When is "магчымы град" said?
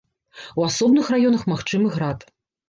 1.53-2.27